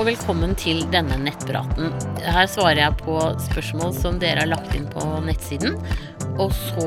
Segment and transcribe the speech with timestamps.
[0.00, 1.90] og velkommen til denne nettpraten.
[2.24, 3.18] Her svarer jeg på
[3.50, 5.76] spørsmål som dere har lagt inn på nettsiden.
[6.40, 6.86] Og, så,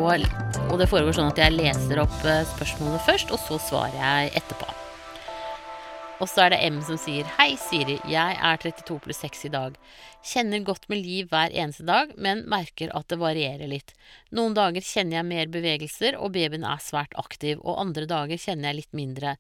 [0.72, 4.34] og det foregår sånn at jeg leser opp spørsmålet spørsmålene først, og så svarer jeg
[4.42, 4.72] etterpå.
[6.24, 8.00] Og så er det M som sier Hei, Siri.
[8.10, 9.78] Jeg er 32 pluss 6 i dag.
[10.24, 13.94] Kjenner godt med liv hver eneste dag, men merker at det varierer litt.
[14.34, 18.72] Noen dager kjenner jeg mer bevegelser, og babyen er svært aktiv, og andre dager kjenner
[18.72, 19.36] jeg litt mindre.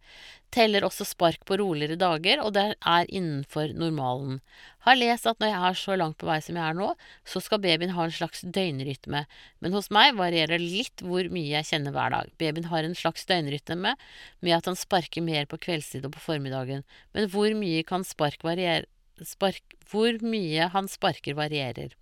[0.53, 4.37] Teller også spark på roligere dager, og det er innenfor normalen.
[4.85, 6.91] Har lest at når jeg er så langt på vei som jeg er nå,
[7.25, 9.23] så skal babyen ha en slags døgnrytme,
[9.63, 12.29] men hos meg varierer det litt hvor mye jeg kjenner hver dag.
[12.37, 16.85] Babyen har en slags døgnrytme med at han sparker mer på kveldstid og på formiddagen,
[17.17, 18.85] men hvor mye kan spark variere
[19.21, 21.93] spark, hvor mye han sparker varierer.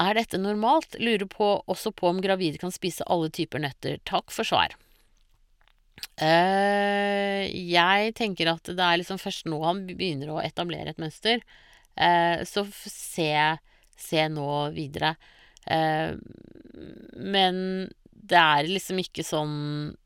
[0.00, 0.96] Er dette normalt?
[1.00, 4.00] Lurer på, også på om gravide kan spise alle typer nøtter.
[4.08, 4.72] Takk for svar.
[6.20, 11.42] Uh, jeg tenker at det er liksom først nå han begynner å etablere et mønster.
[11.96, 13.32] Uh, så se,
[13.98, 15.14] se nå videre.
[15.66, 16.14] Uh,
[17.16, 17.58] men
[18.12, 19.96] det er liksom ikke sånn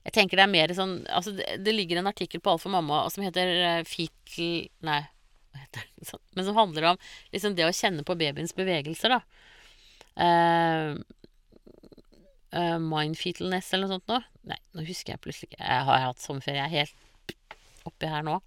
[0.00, 2.72] jeg tenker det er mer sånn Altså, det, det ligger en artikkel på Alt for
[2.72, 5.00] mamma som heter Fetal Nei,
[5.52, 6.08] hva heter det?
[6.08, 7.00] Sånn, men som handler om
[7.34, 9.20] liksom det å kjenne på babyens bevegelser, da.
[12.50, 14.24] Uh, Mindfetalness eller noe sånt noe.
[14.50, 15.62] Nei, nå husker jeg plutselig ikke.
[15.62, 16.64] Jeg har hatt sommerferie.
[16.64, 18.40] Jeg er helt oppi her nå.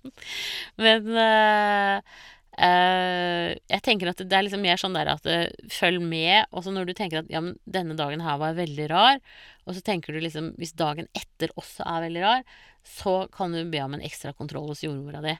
[0.84, 2.14] men uh,
[2.54, 6.46] Uh, jeg tenker at det er liksom mer sånn der at uh, følg med.
[6.54, 9.18] Og så når du tenker at ja, men denne dagen her var veldig rar,
[9.66, 12.44] og så tenker du liksom hvis dagen etter også er veldig rar,
[12.86, 15.32] så kan du be om en ekstra kontroll hos jordmora di.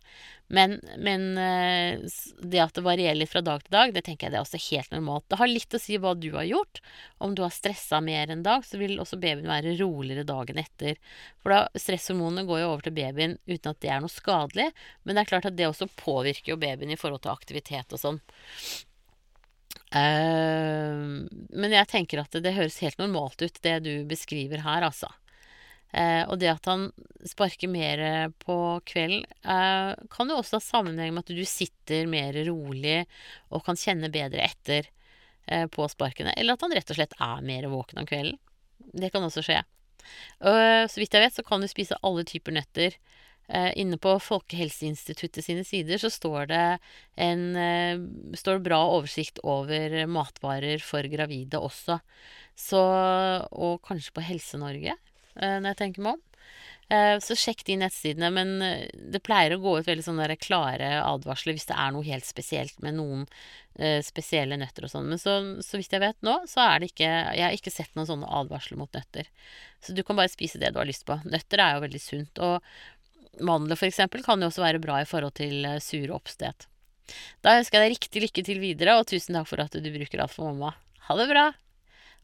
[0.47, 2.01] Men, men eh,
[2.41, 4.61] det at det varierer litt fra dag til dag, det tenker jeg det er også
[4.71, 5.27] helt normalt.
[5.29, 6.81] Det har litt å si hva du har gjort.
[7.25, 10.97] Om du har stressa mer en dag, så vil også babyen være roligere dagen etter.
[11.45, 14.71] For da stresshormonene går jo over til babyen uten at det er noe skadelig.
[15.05, 18.01] Men det er klart at det også påvirker jo babyen i forhold til aktivitet og
[18.01, 18.23] sånn.
[19.95, 25.13] Uh, men jeg tenker at det høres helt normalt ut, det du beskriver her, altså.
[25.95, 26.89] Uh, og det at han
[27.25, 28.01] sparker mer
[28.43, 32.99] på kvelden, eh, kan jo også ha sammenheng med at du sitter mer rolig
[33.49, 34.91] og kan kjenne bedre etter
[35.73, 36.35] på sparkene.
[36.37, 38.37] Eller at han rett og slett er mer våken om kvelden.
[38.93, 39.59] Det kan også skje.
[40.41, 42.97] så vidt jeg vet, så kan du spise alle typer nøtter.
[43.45, 46.61] Uh, inne på Folkehelseinstituttet sine sider så står det
[47.21, 48.05] en uh,
[48.41, 51.99] står bra oversikt over matvarer for gravide også.
[52.57, 52.81] Så,
[53.53, 56.23] og kanskje på Helse-Norge, uh, når jeg tenker meg om.
[57.25, 58.31] så sjekk de nettsidene.
[58.35, 58.53] Men
[58.95, 62.77] det pleier å gå ut veldig sånne klare advarsler hvis det er noe helt spesielt
[62.85, 63.25] med noen
[64.07, 65.09] spesielle nøtter og sånn.
[65.11, 67.97] Men så, så vidt jeg vet nå, så er det ikke Jeg har ikke sett
[67.99, 69.31] noen sånne advarsler mot nøtter.
[69.83, 71.17] Så du kan bare spise det du har lyst på.
[71.25, 72.45] Nøtter er jo veldig sunt.
[72.45, 72.61] Og
[73.43, 74.05] Mandler f.eks.
[74.23, 76.69] kan jo også være bra i forhold til sure oppstet.
[77.45, 80.25] Da ønsker jeg deg riktig lykke til videre, og tusen takk for at du bruker
[80.25, 80.75] alt for mamma.
[81.09, 81.51] Ha det bra!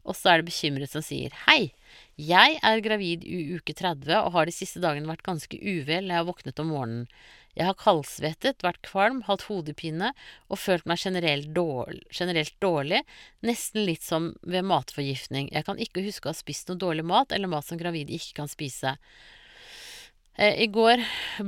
[0.01, 1.73] Og så er det bekymret som sier Hei,
[2.17, 6.17] jeg er gravid i uke 30 og har de siste dagene vært ganske uvel jeg
[6.17, 7.05] har våknet om morgenen.
[7.51, 10.13] Jeg har kaldsvettet, vært kvalm, hatt hodepine
[10.47, 13.01] og følt meg generelt dårlig, generelt dårlig,
[13.43, 15.49] nesten litt som ved matforgiftning.
[15.51, 18.39] Jeg kan ikke huske å ha spist noe dårlig mat eller mat som gravide ikke
[18.39, 18.95] kan spise.
[20.39, 21.03] Eh, I går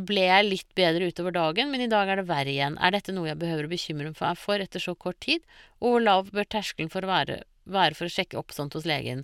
[0.10, 2.76] ble jeg litt bedre utover dagen, men i dag er det verre igjen.
[2.84, 5.48] Er dette noe jeg behøver å bekymre meg for etter så kort tid,
[5.80, 8.88] og hvor lav bør terskelen for å være, være for å sjekke opp sånt hos
[8.90, 9.24] legen?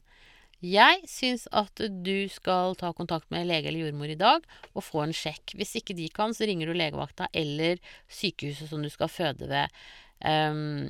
[0.59, 5.05] Jeg syns at du skal ta kontakt med lege eller jordmor i dag og få
[5.05, 5.55] en sjekk.
[5.55, 7.79] Hvis ikke de kan, så ringer du legevakta eller
[8.11, 9.71] sykehuset som du skal føde ved.
[10.19, 10.89] Um,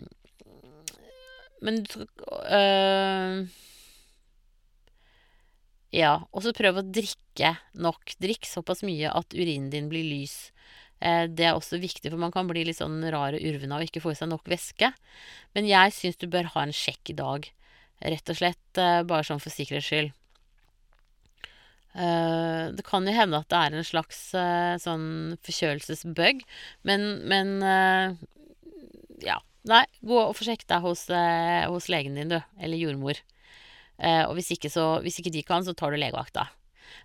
[1.61, 2.07] men du skal
[2.49, 3.45] uh,
[5.93, 8.13] ja, og så prøv å drikke nok.
[8.21, 10.51] Drikk såpass mye at urinen din blir lys.
[10.99, 13.81] Eh, det er også viktig, for man kan bli litt sånn rar og urven av
[13.83, 14.91] å ikke få i seg nok væske.
[15.55, 17.47] Men jeg syns du bør ha en sjekk i dag.
[18.03, 20.11] Rett og slett eh, bare sånn for sikkerhets skyld.
[21.99, 24.19] Eh, det kan jo hende at det er en slags
[24.83, 25.07] sånn
[25.47, 26.43] forkjølelsesbug,
[26.87, 27.55] men, men
[29.25, 29.39] Ja.
[29.69, 32.37] Nei, gå og forsjekk deg hos, hos legen din, du.
[32.63, 33.19] Eller jordmor.
[33.99, 36.45] Og hvis ikke, så, hvis ikke de kan, så tar du legevakta.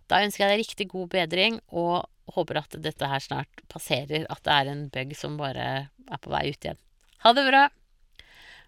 [0.08, 4.26] Da ønsker jeg deg riktig god bedring, og håper at dette her snart passerer.
[4.32, 6.80] At det er en bug som bare er på vei ut igjen.
[7.24, 7.68] Ha det bra!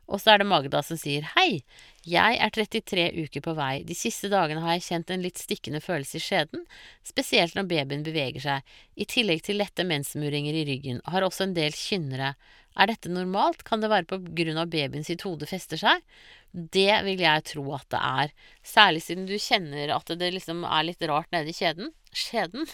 [0.06, 1.64] Og så er det Magda som sier hei,
[2.06, 3.80] jeg er 33 uker på vei.
[3.86, 6.62] De siste dagene har jeg kjent en litt stikkende følelse i skjeden,
[7.06, 8.76] spesielt når babyen beveger seg.
[8.94, 11.02] I tillegg til lette mensmuringer i ryggen.
[11.10, 12.36] Har også en del kynnere.
[12.78, 13.64] Er dette normalt?
[13.66, 16.06] Kan det være på grunn av babyen sitt hode fester seg?
[16.54, 18.34] Det vil jeg tro at det er.
[18.62, 21.90] Særlig siden du kjenner at det liksom er litt rart nede i kjeden.
[22.14, 22.70] Skjeden.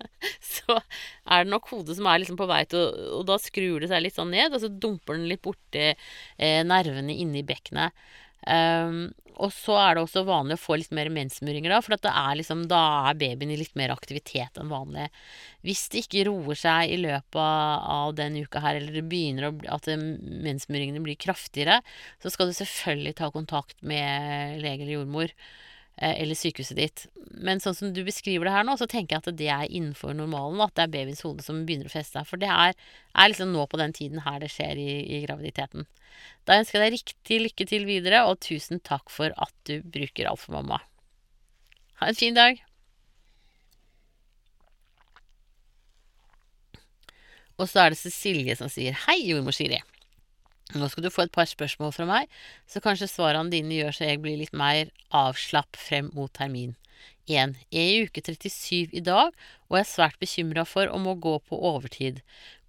[0.54, 3.82] så er det nok hodet som er liksom på vei til å Og da skrur
[3.82, 7.46] det seg litt sånn ned, og så dumper den litt borti eh, nervene inne i
[7.46, 7.96] bekkenet.
[8.40, 9.10] Um,
[9.40, 12.66] og så er det også vanlig å få litt mer mensmuringer da, for er liksom,
[12.68, 15.06] da er babyen i litt mer aktivitet enn vanlig.
[15.64, 19.54] Hvis det ikke roer seg i løpet av den uka her, eller det begynner å,
[19.76, 21.80] at mensmuringene blir kraftigere,
[22.20, 25.34] så skal du selvfølgelig ta kontakt med lege eller jordmor.
[26.00, 27.02] Eh, eller sykehuset ditt.
[27.44, 30.14] Men sånn som du beskriver det her nå, så tenker jeg at det er innenfor
[30.16, 30.62] normalen.
[30.64, 32.22] At det er babyens hode som begynner å feste.
[32.28, 32.72] For det er,
[33.12, 35.84] er, liksom nå på den tiden her det skjer i, i graviditeten.
[36.48, 40.30] Da ønsker jeg deg riktig lykke til videre, og tusen takk for at du bruker
[40.30, 40.80] Alt for mamma.
[42.00, 42.64] Ha en fin dag.
[47.60, 49.82] Og så er det Cecilie som sier hei, jordmor Siri.
[50.74, 52.28] Nå skal du få et par spørsmål fra meg,
[52.70, 56.76] så kanskje svarene dine gjør så jeg blir litt mer avslapp frem mot termin.
[57.30, 57.54] 1.
[57.70, 59.30] Jeg er i uke 37 i dag
[59.70, 62.20] og er svært bekymra for å må gå på overtid.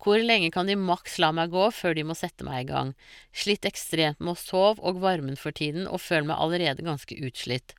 [0.01, 2.93] Hvor lenge kan de maks la meg gå før de må sette meg i gang?
[3.33, 7.75] Slitt ekstremt med å sove og varmen for tiden og føler meg allerede ganske utslitt.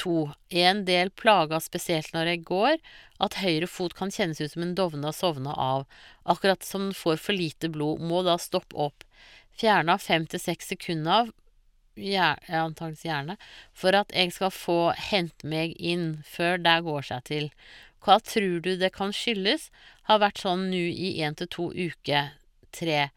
[0.00, 0.32] 2.
[0.62, 2.78] En del plaga spesielt når jeg går,
[3.22, 5.84] at høyre fot kan kjennes ut som en dovna sovna av.
[6.24, 9.04] Akkurat som den får for lite blod, må da stoppe opp
[9.58, 11.32] fjerna fem til seks sekunder av,
[11.96, 13.36] antakeligvis hjerne,
[13.72, 17.50] for at jeg skal få hente meg inn før det går seg til.
[18.02, 19.70] Hva tror du det kan skyldes?
[20.08, 22.32] Har vært sånn nå i én til to uker.
[22.72, 23.10] Tre.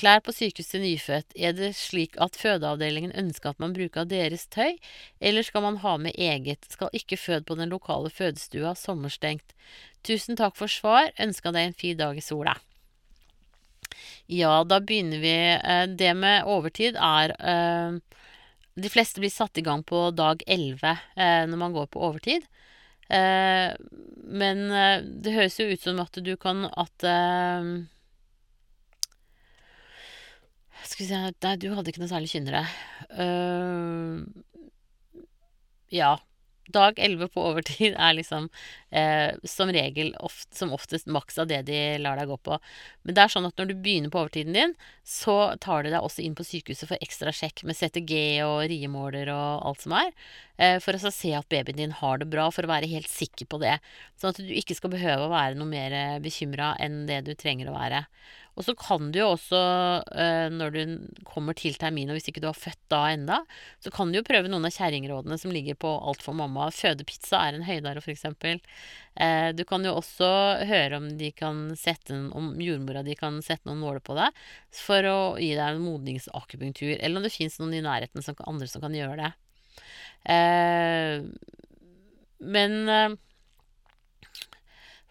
[0.00, 1.34] Klær på sykehus til nyfødt.
[1.36, 4.78] Er det slik at fødeavdelingen ønsker at man bruker deres tøy,
[5.20, 6.64] eller skal man ha med eget?
[6.72, 9.52] Skal ikke føde på den lokale fødestua, sommerstengt.
[10.02, 11.12] Tusen takk for svar.
[11.20, 12.56] Ønska deg en fin dag i sola.
[14.26, 17.98] Ja, da begynner vi eh, Det med overtid er eh,
[18.74, 22.48] De fleste blir satt i gang på dag 11 eh, når man går på overtid.
[23.12, 24.60] men
[25.20, 27.04] det høres jo ut som at du kan At
[30.88, 32.62] Skal vi si Nei, du hadde ikke noe særlig kynnere.
[35.92, 36.14] ja.
[36.70, 38.46] Dag 11 på overtid er liksom
[38.94, 42.58] eh, som regel oft, som oftest maks av det de lar deg gå på.
[43.02, 46.06] Men det er sånn at når du begynner på overtiden din, så tar de deg
[46.06, 48.14] også inn på sykehuset for ekstra sjekk med CTG
[48.46, 50.12] og riemåler og alt som er.
[50.62, 53.50] Eh, for å se at babyen din har det bra, for å være helt sikker
[53.50, 53.78] på det.
[54.20, 57.34] Sånn at du ikke skal behøve å være noe mer eh, bekymra enn det du
[57.34, 58.04] trenger å være.
[58.52, 59.58] Og så kan du jo også,
[60.12, 60.80] eh, når du
[61.24, 63.38] kommer til termin, og hvis ikke du har født da enda,
[63.80, 66.68] så kan du jo prøve noen av kjerringrådene som ligger på Alt for mamma.
[66.74, 68.26] Fødepizza er en høydare, f.eks.
[68.44, 70.28] Eh, du kan jo også
[70.68, 74.44] høre om de kan sette om jordmora di kan sette noen nåler på deg
[74.76, 78.68] for å gi deg en modningsakupunktur, eller om det fins noen i nærheten som, andre
[78.68, 79.32] som kan gjøre det.
[80.28, 81.24] Eh,
[82.42, 83.18] men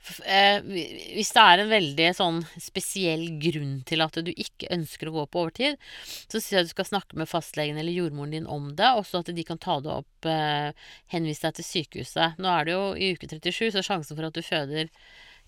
[0.02, 5.26] hvis det er en veldig sånn spesiell grunn til at du ikke ønsker å gå
[5.30, 5.78] på overtid,
[6.26, 9.34] så syns jeg du skal snakke med fastlegen eller jordmoren din om det, også at
[9.36, 10.72] de kan ta det opp, eh,
[11.14, 12.42] henvise deg til sykehuset.
[12.42, 14.90] Nå er det jo i uke 37, så sjansen for at du føder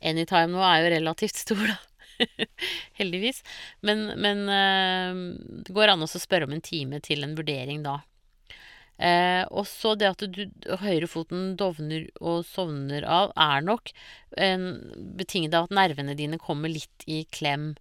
[0.04, 1.80] anytime nå er jo relativt stor, da.
[3.00, 3.42] Heldigvis.
[3.82, 5.22] Men, men eh,
[5.66, 8.02] det går an å spørre om en time til en vurdering da.
[8.98, 10.44] Eh, og så det at du
[10.84, 13.92] høyrefoten dovner og sovner av, er nok
[14.38, 14.68] en
[15.18, 17.74] betinget av at nervene dine kommer litt i klem.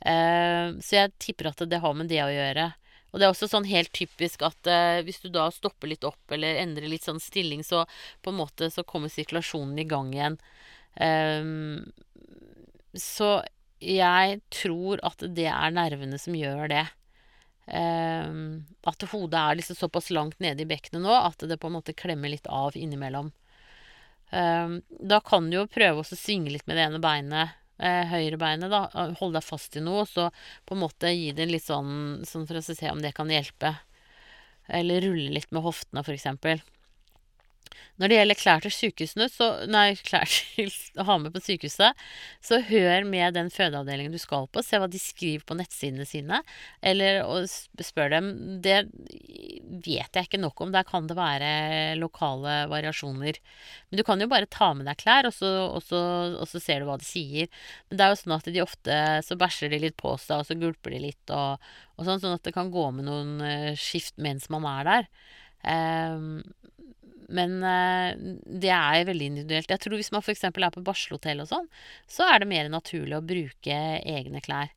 [0.00, 2.72] Eh, så jeg tipper at det har med det å gjøre.
[3.14, 6.34] Og det er også sånn helt typisk at eh, hvis du da stopper litt opp
[6.34, 7.84] eller endrer litt sånn stilling, så
[8.24, 10.38] på en måte så kommer sirkulasjonen i gang igjen.
[10.98, 11.92] Um,
[12.94, 13.36] så
[13.82, 16.84] jeg tror at det er nervene som gjør det.
[17.66, 21.78] Um, at hodet er liksom såpass langt nede i bekkenet nå at det på en
[21.78, 23.30] måte klemmer litt av innimellom.
[24.30, 28.38] Um, da kan du jo prøve å svinge litt med det ene beinet, eh, høyre
[28.40, 28.88] beinet, da.
[29.20, 30.28] Holde deg fast i noe, og så
[30.66, 33.76] på en måte gi det litt sånn, sånn for å se om det kan hjelpe.
[34.68, 36.60] Eller rulle litt med hoftene, eksempel.
[38.00, 42.00] Når det gjelder klær til sykehusene, så Nei, klær til å ha med på sykehuset,
[42.44, 44.64] så hør med den fødeavdelingen du skal på.
[44.64, 46.40] Se hva de skriver på nettsidene sine.
[46.84, 47.22] Eller
[47.84, 48.30] spør dem.
[48.64, 48.80] Det
[49.84, 50.74] vet jeg ikke nok om.
[50.74, 53.38] Der kan det være lokale variasjoner.
[53.90, 56.00] Men du kan jo bare ta med deg klær, og så, og så,
[56.40, 57.50] og så ser du hva de sier.
[57.88, 60.48] Men det er jo sånn at de ofte så bæsjer de litt på seg, og
[60.48, 61.62] så gulper de litt, og,
[61.96, 65.10] og sånn, sånn at det kan gå med noen uh, skift mens man er der.
[65.64, 66.42] Um,
[67.32, 68.16] men eh,
[68.64, 69.70] det er veldig individuelt.
[69.70, 70.44] Jeg tror hvis man f.eks.
[70.48, 71.68] er på barselhotell og sånn,
[72.10, 74.72] så er det mer naturlig å bruke egne klær.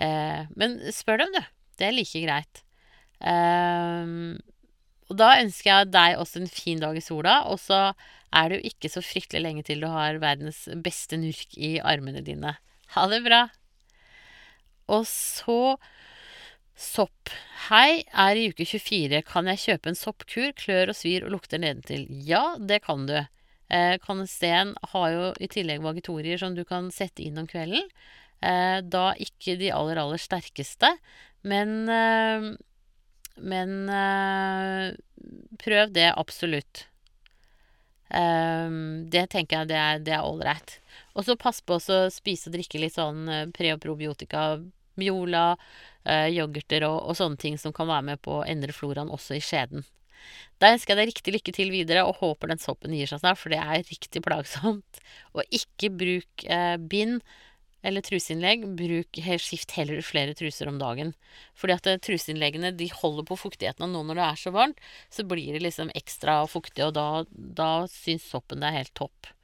[0.00, 1.42] Eh, men spør dem, du.
[1.78, 2.64] Det er like greit.
[3.20, 4.14] Eh,
[5.10, 7.42] og da ønsker jeg deg også en fin dag i sola.
[7.52, 7.80] Og så
[8.34, 12.24] er det jo ikke så fryktelig lenge til du har verdens beste nurk i armene
[12.24, 12.56] dine.
[12.96, 13.46] Ha det bra!
[14.92, 15.76] Og så
[16.76, 17.30] sopp.
[17.68, 19.22] Hei, er i uke 24.
[19.28, 20.52] Kan jeg kjøpe en soppkur?
[20.58, 22.06] Klør og svir og lukter nedentil.
[22.26, 23.16] Ja, det kan du.
[23.72, 27.86] Eh, Canesten har jo i tillegg vagitorier som du kan sette inn om kvelden.
[28.44, 30.96] Eh, da ikke de aller, aller sterkeste,
[31.42, 32.54] men eh,
[33.34, 34.94] Men eh,
[35.58, 36.86] prøv det absolutt.
[38.14, 40.76] Det tenker jeg det er, det er ålreit.
[41.18, 44.60] Og så pass på å spise og drikke litt sånn pre- og probiotika.
[45.00, 45.56] Miola,
[46.04, 49.38] eh, yoghurter og, og sånne ting som kan være med på å endre floraen også
[49.38, 49.84] i skjeden.
[50.62, 53.40] Da ønsker jeg deg riktig lykke til videre, og håper den soppen gir seg snart,
[53.40, 55.02] for det er riktig plagsomt.
[55.36, 57.20] Og ikke bruk eh, bind
[57.84, 58.64] eller truseinnlegg.
[58.78, 61.12] Bruk, skift heller flere truser om dagen.
[61.58, 64.80] Fordi at eh, truseinnleggene de holder på fuktigheten, og nå når det er så varmt,
[65.12, 69.34] så blir det liksom ekstra fuktig, og da, da syns soppen det er helt topp.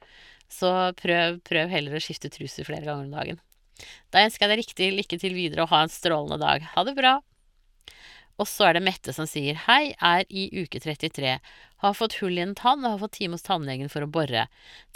[0.51, 3.43] Så prøv, prøv heller å skifte truser flere ganger om dagen.
[4.13, 6.65] Da ønsker jeg deg riktig lykke til videre og ha en strålende dag.
[6.75, 7.19] Ha det bra!
[8.41, 11.35] Og så er det Mette som sier hei, er i uke 33.
[11.83, 14.47] Har fått hull i en tann og har fått time hos tannlegen for å bore.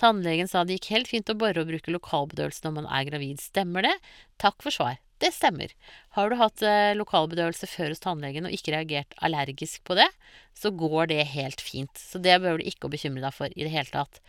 [0.01, 3.43] Tannlegen sa det gikk helt fint å bore og bruke lokalbedøvelse når man er gravid.
[3.43, 3.95] Stemmer det?
[4.41, 4.97] Takk for svar.
[5.23, 5.71] Det stemmer.
[6.17, 10.09] Har du hatt eh, lokalbedøvelse før hos tannlegen og ikke reagert allergisk på det,
[10.57, 11.95] så går det helt fint.
[11.95, 14.19] Så det behøver du ikke å bekymre deg for i det hele tatt.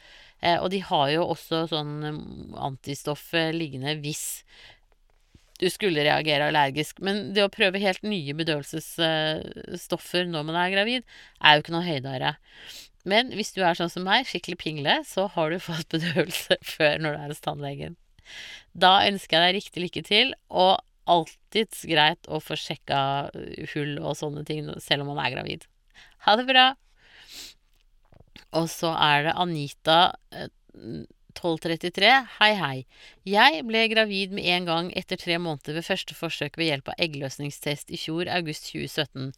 [0.41, 4.45] Eh, og de har jo også sånn mm, antistoff eh, liggende hvis
[5.59, 7.01] du skulle reagere allergisk.
[7.03, 11.07] Men det å prøve helt nye bedøvelsesstoffer når man er gravid,
[11.41, 12.37] er jo ikke noe høydere.
[13.07, 17.01] Men hvis du er sånn som meg, skikkelig pingle, så har du fått bedøvelse før
[17.03, 17.99] når du er hos tannlegen.
[18.77, 23.01] Da ønsker jeg deg riktig lykke til, og alltids greit å få sjekka
[23.73, 25.67] hull og sånne ting selv om man er gravid.
[26.27, 26.67] Ha det bra!
[28.57, 30.01] Og så er det Anita
[30.35, 30.51] eh,
[31.37, 32.11] 1233.
[32.39, 32.77] Hei, hei.
[33.29, 37.03] Jeg ble gravid med en gang etter tre måneder ved første forsøk ved hjelp av
[37.07, 39.33] eggløsningstest i fjor, august 2017.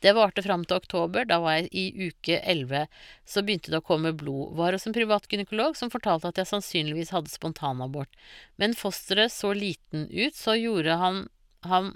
[0.00, 2.86] Det varte fram til oktober, da var jeg i uke 11.
[3.28, 4.54] Så begynte det å komme blod.
[4.60, 8.14] Var hos en privat gynekolog som fortalte at jeg sannsynligvis hadde spontanabort.
[8.56, 11.26] Men fosteret så liten ut, så gjorde han
[11.66, 11.94] ham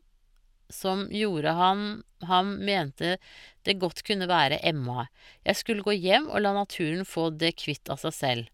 [0.72, 3.18] som gjorde han Han mente
[3.64, 5.06] det godt kunne være Emma.
[5.44, 8.46] Jeg skulle gå hjem og la naturen få det kvitt av seg selv.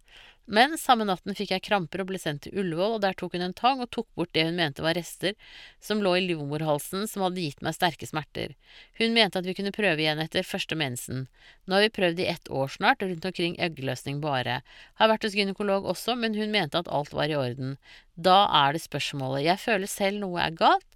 [0.51, 3.45] Men samme natten fikk jeg kramper og ble sendt til Ullevål, og der tok hun
[3.47, 5.37] en tang og tok bort det hun mente var rester
[5.79, 8.57] som lå i livmorhalsen som hadde gitt meg sterke smerter.
[8.99, 11.29] Hun mente at vi kunne prøve igjen etter første mensen.
[11.71, 14.59] Nå har vi prøvd i ett år snart, rundt omkring eggløsning bare.
[14.99, 17.77] Har vært hos gynekolog også, men hun mente at alt var i orden.
[18.19, 20.89] Da er det spørsmålet, jeg føler selv noe er galt,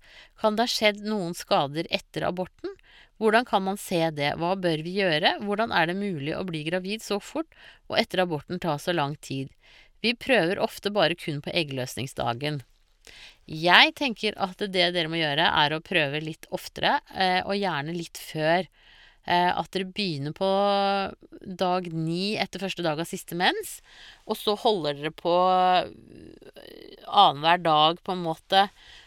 [0.42, 2.73] kan det ha skjedd noen skader etter aborten?
[3.22, 6.64] Hvordan kan man se det, hva bør vi gjøre, hvordan er det mulig å bli
[6.66, 7.50] gravid så fort
[7.88, 9.52] og etter aborten ta så lang tid?
[10.04, 12.60] Vi prøver ofte bare kun på eggløsningsdagen.
[13.44, 17.94] Jeg tenker at det dere må gjøre, er å prøve litt oftere, eh, og gjerne
[17.96, 18.68] litt før.
[19.24, 20.48] Eh, at dere begynner på
[21.40, 23.78] dag ni etter første dag av siste mens,
[24.28, 28.66] og så holder dere på eh, annenhver dag, på en måte,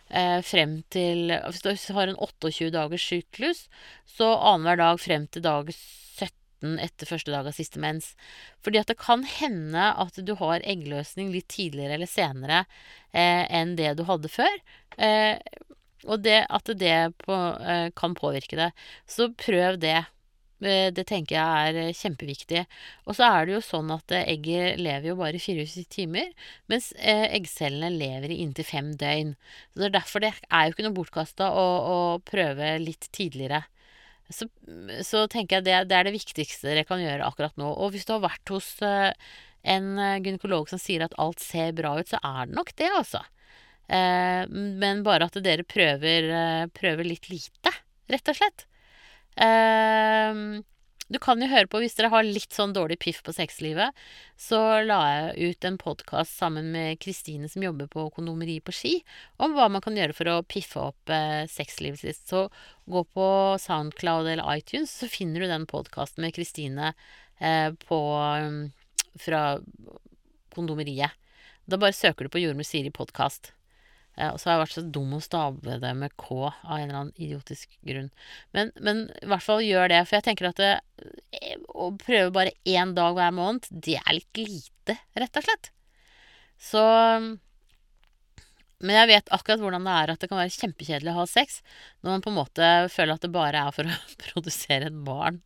[0.10, 3.68] eh, frem til Hvis du har en 28 dagers syklus,
[4.08, 8.14] så annenhver dag frem til dag 17 etter første dag av siste mens.
[8.66, 12.64] Fordi at det kan hende at du har eggløsning litt tidligere eller senere
[13.14, 14.62] eh, enn det du hadde før.
[14.98, 15.38] Eh,
[16.08, 18.72] og det, at det på, eh, kan påvirke det.
[19.10, 20.06] Så prøv det.
[20.66, 22.66] Eh, Det tenker jeg er eh, kjempeviktig.
[23.06, 26.32] Og så er det jo sånn at eh, egget lever jo bare i 24 timer,
[26.72, 29.36] mens eggcellene lever i inntil fem døgn.
[29.72, 33.64] Så det er derfor det er jo ikke noe bortkasta å, å prøve litt tidligere.
[34.34, 34.50] Så,
[35.08, 37.70] så tenker jeg det, det er det viktigste dere kan gjøre akkurat nå.
[37.78, 42.10] Og hvis du har vært hos en gynekolog som sier at alt ser bra ut,
[42.10, 43.22] så er det nok det, altså.
[43.88, 46.28] Men bare at dere prøver,
[46.76, 47.72] prøver litt lite,
[48.12, 48.68] rett og slett.
[49.38, 50.64] Ehm,
[51.08, 53.96] du kan jo høre på hvis dere har litt sånn dårlig piff på sexlivet.
[54.36, 58.96] Så la jeg ut en podkast sammen med Kristine som jobber på kondomeri på Ski,
[59.40, 62.24] om hva man kan gjøre for å piffe opp eh, sexlivet sitt.
[62.28, 62.48] Så
[62.92, 63.28] gå på
[63.64, 66.92] Soundcloud eller iTunes, så finner du den podkasten med Kristine
[67.40, 68.62] eh, um,
[69.18, 69.44] fra
[70.56, 71.16] kondomeriet.
[71.68, 73.54] Da bare søker du på Jordmor Siri podkast.
[74.18, 77.00] Og så har jeg vært så dum å stave det med K av en eller
[77.04, 78.10] annen idiotisk grunn.
[78.56, 80.72] Men, men i hvert fall gjør det, for jeg tenker at det,
[81.38, 85.70] eh, å prøve bare én dag hver måned, det er litt lite, rett og slett.
[86.58, 86.82] Så
[88.78, 91.62] Men jeg vet akkurat hvordan det er at det kan være kjempekjedelig å ha sex
[92.06, 93.96] når man på en måte føler at det bare er for å
[94.26, 95.42] produsere et barn.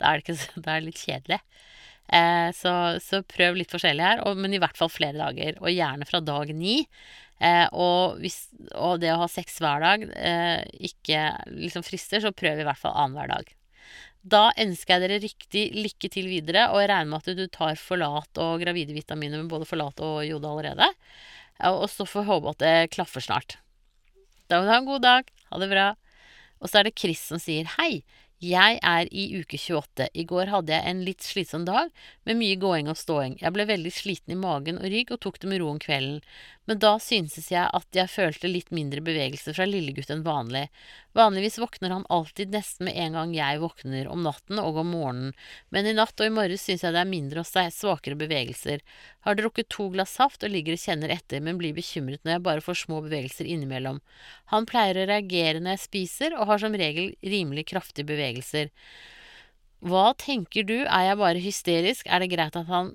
[0.00, 1.40] Da er det, ikke, da er det litt kjedelig.
[2.12, 5.58] Eh, så, så, prøv litt forskjellig her, og, men i hvert fall flere dager.
[5.62, 6.82] Og gjerne fra dag ni.
[7.42, 12.34] Eh, og, hvis, og, det å ha sex hver dag eh, ikke liksom frister, så
[12.36, 13.54] prøv i hvert fall annenhver dag.
[14.24, 17.76] Da ønsker jeg dere riktig lykke til videre, og jeg regner med at du tar
[17.76, 20.88] Forlat og gravide vitaminer med både Forlat og Jode allerede.
[21.68, 23.58] Og så får vi håpe at det klaffer snart.
[24.48, 25.28] Da må du ha en god dag.
[25.50, 25.90] Ha det bra.
[26.64, 28.00] Og så er det Chris som sier hei.
[28.44, 30.10] Jeg er i uke 28.
[30.12, 31.88] I går hadde jeg en litt slitsom dag,
[32.28, 33.38] med mye gåing og ståing.
[33.40, 36.20] Jeg ble veldig sliten i magen og rygg og tok det med ro om kvelden,
[36.64, 40.64] men da syntes jeg at jeg følte litt mindre bevegelse fra lillegutt enn vanlig.
[41.16, 45.34] Vanligvis våkner han alltid nesten med en gang jeg våkner, om natten og om morgenen,
[45.68, 48.80] men i natt og i morges syns jeg det er mindre og svakere bevegelser.
[49.28, 52.46] Har drukket to glass saft og ligger og kjenner etter, men blir bekymret når jeg
[52.48, 54.00] bare får små bevegelser innimellom.
[54.54, 58.72] Han pleier å reagere når jeg spiser, og har som regel rimelig kraftige bevegelser.
[59.84, 62.94] Hva tenker du, er jeg bare hysterisk, er det greit at han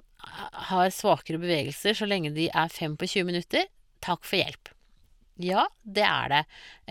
[0.69, 3.69] har svakere bevegelser så lenge de er 5 på 20 minutter,
[4.03, 4.71] takk for hjelp.
[5.39, 6.39] Ja, det er det.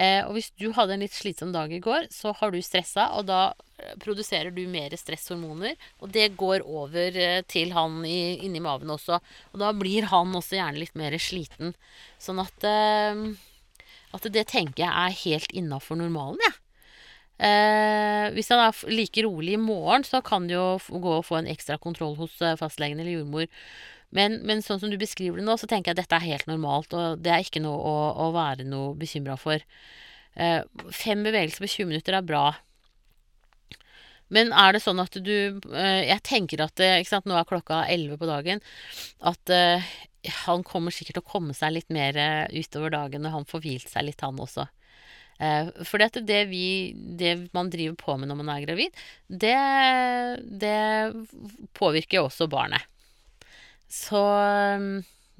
[0.00, 3.10] Eh, og hvis du hadde en litt slitsom dag i går, så har du stressa,
[3.18, 8.38] og da eh, produserer du mer stresshormoner, og det går over eh, til han i,
[8.46, 9.20] inni maven også.
[9.52, 11.76] Og da blir han også gjerne litt mer sliten.
[12.16, 13.20] Sånn at, eh,
[14.16, 16.56] at det tenker jeg er helt innafor normalen, jeg.
[16.56, 16.64] Ja.
[17.38, 21.38] Eh, hvis han er like rolig i morgen, så kan det jo gå og få
[21.38, 23.46] en ekstra kontroll hos eh, fastlegen eller jordmor.
[24.14, 26.48] Men, men, sånn som du beskriver det nå, så tenker jeg at dette er helt
[26.48, 29.62] normalt, og det er ikke noe å, å være noe bekymra for.
[30.38, 30.62] Eh,
[30.94, 32.46] fem bevegelser på 20 minutter er bra.
[34.34, 35.32] Men er det sånn at du
[35.72, 38.64] eh, Jeg tenker at eh, sant, nå er klokka 11 på dagen.
[39.24, 39.86] At eh,
[40.44, 42.18] han kommer sikkert til å komme seg litt mer
[42.52, 44.66] utover dagen når han får hvilt seg litt, han også.
[45.38, 49.58] Eh, for det, vi, det man driver på med når man er gravid, det,
[50.62, 50.78] det
[51.78, 52.82] påvirker også barnet.
[53.88, 54.98] Så um,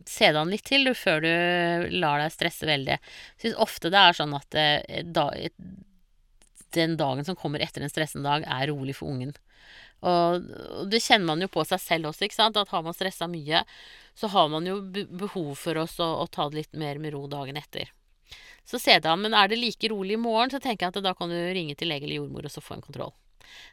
[0.08, 2.96] se deg an litt til du, før du lar deg stresse veldig.
[2.96, 5.28] Jeg syns ofte det er sånn at eh, da,
[6.76, 9.34] den dagen som kommer etter en stressende dag, er rolig for ungen.
[10.06, 10.44] Og,
[10.86, 12.58] det kjenner man jo på seg selv også, ikke sant.
[12.60, 13.64] At har man stressa mye,
[14.18, 17.26] så har man jo behov for oss å, å ta det litt mer med ro
[17.30, 17.90] dagen etter.
[18.68, 21.04] Så se det ham Men er det like rolig i morgen, så tenker jeg at
[21.04, 23.14] da kan du ringe til lege eller jordmor og så få en kontroll.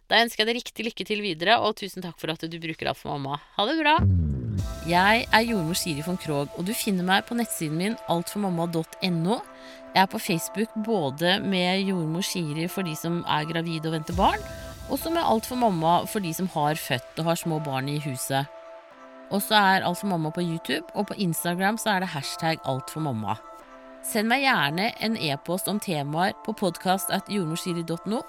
[0.08, 2.88] Da ønsker jeg deg riktig lykke til videre, og tusen takk for at du bruker
[2.88, 3.42] alt for mamma.
[3.58, 3.98] Ha det bra!
[4.88, 9.40] Jeg er jordmor Siri von Krogh, og du finner meg på nettsiden min altformamma.no.
[9.96, 14.16] Jeg er på Facebook både med jordmor Siri for de som er gravide og venter
[14.16, 14.44] barn,
[14.88, 17.90] og så med Alt for mamma for de som har født og har små barn
[17.90, 18.46] i huset.
[19.34, 22.62] Og så er Alt for mamma på YouTube, og på Instagram så er det hashtag
[22.64, 23.36] Alt for mamma.
[24.06, 28.20] Send meg gjerne en e-post om temaer på podkast.jordmorsiri.no.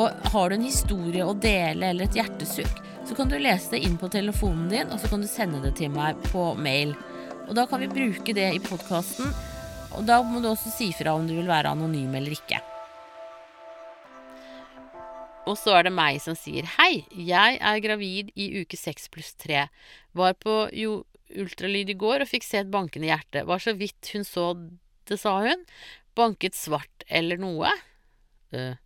[0.00, 3.82] Og har du en historie å dele eller et hjertesukk, så kan du lese det
[3.84, 6.94] inn på telefonen din, og så kan du sende det til meg på mail.
[7.44, 9.28] Og da kan vi bruke det i podkasten,
[9.98, 12.62] og da må du også si fra om du vil være anonym eller ikke.
[15.48, 19.32] Og så er det meg som sier hei, jeg er gravid i uke seks pluss
[19.36, 19.68] tre.
[20.16, 23.44] Var på ultralyd i går og fikk se et bankende hjerte.
[23.48, 24.52] Var så vidt hun så
[25.10, 25.64] det, sa hun.
[26.18, 27.72] Banket svart eller noe.
[28.54, 28.76] Uh.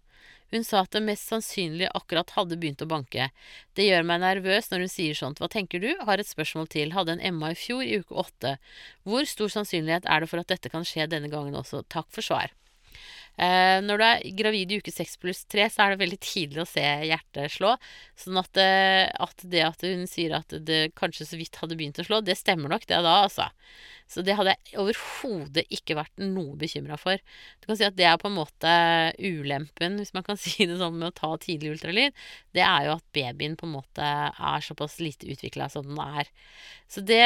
[0.53, 3.31] Hun sa at det mest sannsynlig akkurat hadde begynt å banke.
[3.73, 5.41] Det gjør meg nervøs når hun sier sånt.
[5.41, 5.89] Hva tenker du?
[6.05, 6.93] Har et spørsmål til.
[6.93, 8.59] Hadde en Emma i fjor, i uke åtte.
[9.09, 11.87] Hvor stor sannsynlighet er det for at dette kan skje denne gangen også?
[11.89, 12.53] Takk for svar.
[13.41, 16.63] Eh, når du er gravid i uke 6 pluss 3, så er det veldig tidlig
[16.63, 17.73] å se hjertet slå.
[18.19, 22.01] Sånn at, eh, at, det at hun sier at det kanskje så vidt hadde begynt
[22.03, 23.49] å slå, det stemmer nok det da, altså.
[24.13, 27.21] Så det hadde jeg overhodet ikke vært noe bekymra for.
[27.63, 28.73] Du kan si at det er på en måte
[29.17, 32.25] ulempen, hvis man kan si det sånn, med å ta tidlig ultralyd.
[32.53, 36.29] Det er jo at babyen på en måte er såpass lite utvikla som den er.
[36.91, 37.23] Så det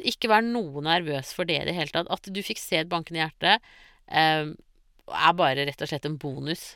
[0.00, 2.08] Ikke vær noe nervøs for det i det hele tatt.
[2.12, 3.58] At du fikk se et bankende hjerte.
[4.08, 4.54] Um,
[5.14, 6.74] er bare rett og slett en bonus.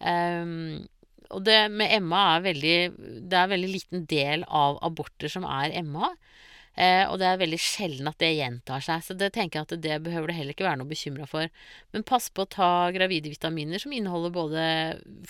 [0.00, 0.84] Um,
[1.32, 5.46] og det med Emma er veldig Det er en veldig liten del av aborter som
[5.48, 6.12] er Emma.
[6.74, 9.82] Eh, og det er veldig sjelden at det gjentar seg, så det tenker jeg at
[9.84, 11.46] det behøver du heller ikke være noe bekymra for.
[11.94, 14.64] Men pass på å ta gravide vitaminer som inneholder både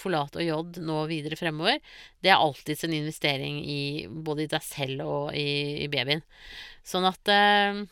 [0.00, 1.82] folat og jod nå videre fremover.
[2.24, 6.24] Det er alltids en investering i både i deg selv og i, i babyen.
[6.84, 7.84] Sånn at eh,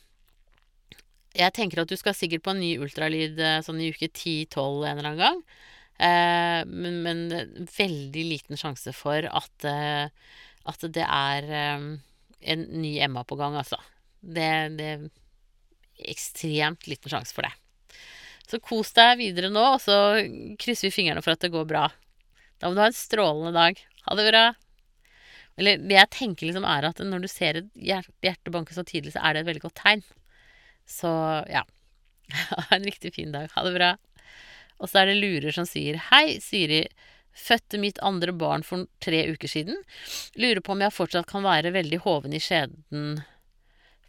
[1.37, 4.85] jeg tenker at du skal sikkert på en ny ultralyd eh, sånn i uke 10-12
[4.88, 5.42] en eller annen gang.
[6.03, 7.25] Eh, men, men,
[7.77, 10.07] veldig liten sjanse for at, eh,
[10.73, 11.88] at det er eh,
[12.53, 13.79] en ny Emma på gang, altså.
[14.21, 15.05] Det, det er
[16.12, 17.53] ekstremt liten sjanse for det.
[18.49, 19.97] Så kos deg videre nå, og så
[20.61, 21.87] krysser vi fingrene for at det går bra.
[22.59, 23.79] Da må du ha en strålende dag.
[24.07, 24.42] Ha det bra.
[25.61, 29.14] Eller det jeg tenker liksom er at når du ser et hjerte banke så tidlig,
[29.14, 30.05] så er det et veldig godt tegn.
[30.88, 31.11] Så
[31.51, 31.64] ja.
[32.53, 33.51] Ha en riktig fin dag.
[33.55, 33.95] Ha det bra.
[34.83, 36.87] Og så er det Lurer som sier Hei, Siri.
[37.33, 39.79] Fødte mitt andre barn for tre uker siden.
[40.37, 43.23] Lurer på om jeg fortsatt kan være veldig hoven i skjeden.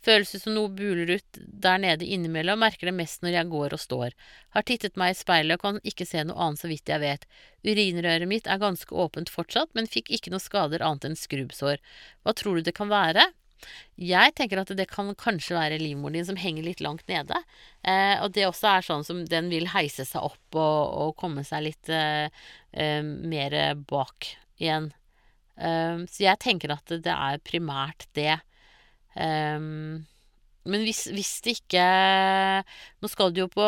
[0.04, 3.80] Føles som noe buler ut der nede innimellom, merker det mest når jeg går og
[3.80, 4.16] står.
[4.52, 7.24] Har tittet meg i speilet og kan ikke se noe annet så vidt jeg vet.
[7.64, 11.80] Urinrøret mitt er ganske åpent fortsatt, men fikk ikke noe skader annet enn skrubbsår.
[12.28, 13.30] Hva tror du det kan være?
[14.00, 17.40] Jeg tenker at det kan kanskje være livmoren din som henger litt langt nede.
[17.82, 21.46] Eh, og det også er sånn som den vil heise seg opp og, og komme
[21.48, 22.28] seg litt eh,
[22.72, 23.58] eh, mer
[23.90, 24.92] bak igjen.
[25.58, 28.40] Eh, så jeg tenker at det er primært det.
[29.14, 30.08] Um,
[30.64, 31.84] men hvis, hvis, det ikke
[33.04, 33.66] Nå skal du jo på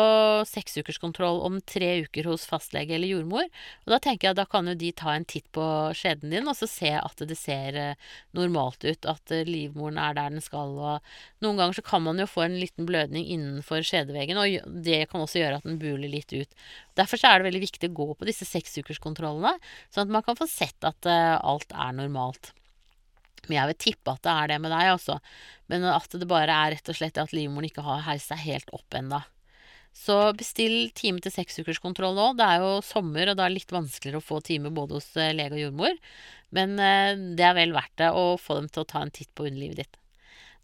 [0.48, 3.44] seksukerskontroll om tre uker hos fastlege eller jordmor.
[3.84, 5.64] Og da tenker jeg da kan jo de ta en titt på
[5.96, 9.08] skjeden din og så se at det ser eh, normalt ut.
[9.12, 10.72] At eh, livmoren er der den skal.
[10.72, 15.04] Og noen ganger så kan man jo få en liten blødning innenfor skjedeveggen, og det
[15.12, 16.56] kan også gjøre at den buler litt ut.
[16.96, 19.56] Derfor så er det veldig viktig å gå på disse seksukerskontrollene,
[19.92, 22.54] sånn at man kan få sett at uh, alt er normalt.
[23.46, 25.18] Men jeg vil tippe at det er det med deg, altså.
[25.70, 28.70] Men at det bare er rett og slett at livmoren ikke har heist seg helt
[28.76, 29.22] opp ennå.
[29.96, 32.26] Så bestill time til seksukerskontroll nå.
[32.36, 35.08] Det er jo sommer, og da er det litt vanskeligere å få time både hos
[35.16, 35.94] eh, lege og jordmor.
[36.56, 39.32] Men eh, det er vel verdt det å få dem til å ta en titt
[39.34, 39.96] på underlivet ditt.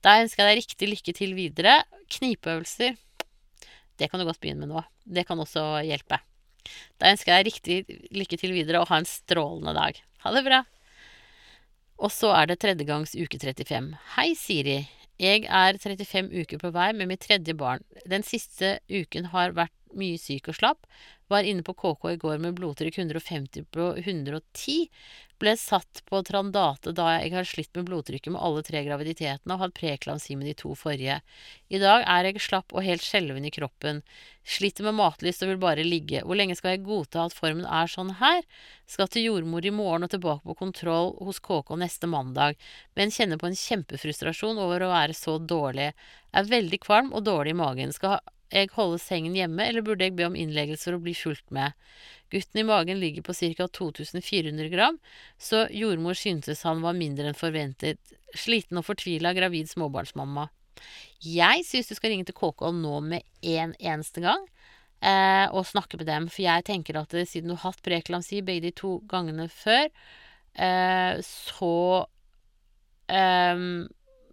[0.04, 1.78] Da ønsker jeg deg riktig lykke til videre.
[2.12, 2.98] Knipeøvelser,
[3.98, 4.84] det kan du godt begynne med nå.
[5.04, 6.20] Det kan også hjelpe.
[7.00, 9.98] Da ønsker jeg deg riktig lykke til videre, og ha en strålende dag.
[10.26, 10.62] Ha det bra.
[12.02, 13.92] Og så er det tredjegangs uke 35.
[14.16, 14.80] Hei, Siri.
[15.22, 17.84] Jeg er 35 uker på vei med mitt tredje barn.
[18.10, 20.88] Den siste uken har vært mye syk og slapp.
[21.30, 24.88] Var inne på KK i går med blodtrykk 150 på 110.
[25.42, 29.64] Ble satt på Trandate da jeg har slitt med blodtrykket med alle tre graviditetene og
[29.64, 31.16] hatt preklamsi med de to forrige.
[31.66, 34.04] I dag er jeg slapp og helt skjelven i kroppen.
[34.46, 36.20] Sliter med matlyst og vil bare ligge.
[36.22, 38.46] Hvor lenge skal jeg godta at formen er sånn her?
[38.86, 42.54] Skal til jordmor i morgen og tilbake på kontroll hos KK neste mandag,
[42.94, 45.90] men kjenner på en kjempefrustrasjon over å være så dårlig.
[46.30, 47.90] Er veldig kvalm og dårlig i magen.
[47.90, 48.20] Skal
[48.52, 51.76] jeg holde sengen hjemme, eller burde jeg be om innleggelse for å bli fulgt med?
[52.32, 53.68] Gutten i magen ligger på ca.
[53.68, 54.98] 2400 gram,
[55.40, 58.00] så jordmor syntes han var mindre enn forventet.
[58.32, 60.48] Sliten og fortvila gravid småbarnsmamma.
[61.22, 64.46] Jeg syns du skal ringe til KK nå med en eneste gang.
[65.02, 68.38] Eh, og snakke med dem, for jeg tenker at det, siden du har hatt preeklamsi
[68.46, 69.88] begge de to gangene før,
[70.54, 71.74] eh, så
[73.10, 73.64] eh,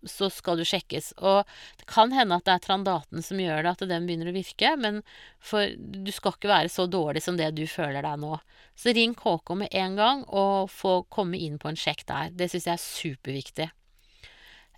[0.08, 1.12] så skal du sjekkes.
[1.18, 1.48] Og
[1.80, 4.76] det kan hende at det er trandaten som gjør det, at den begynner å virke,
[4.80, 5.02] men
[5.44, 8.38] for du skal ikke være så dårlig som det du føler deg nå.
[8.80, 12.34] Så ring KK med en gang, og få komme inn på en sjekk der.
[12.36, 13.70] Det syns jeg er superviktig.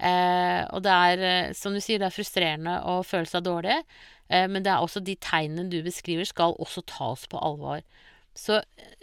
[0.01, 3.77] Eh, og det er, eh, som du sier, det er frustrerende å føle seg dårlig,
[4.34, 7.84] eh, men det er også de tegnene du beskriver, skal også tas på alvor.
[8.34, 8.62] Så